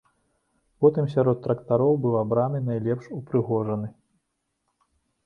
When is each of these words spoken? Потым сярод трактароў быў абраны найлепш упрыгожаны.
Потым 0.85 1.09
сярод 1.15 1.37
трактароў 1.43 1.93
быў 2.05 2.13
абраны 2.23 2.63
найлепш 2.71 3.05
упрыгожаны. 3.19 3.91